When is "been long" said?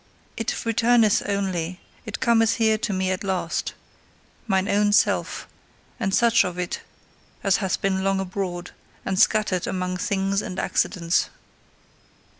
7.81-8.19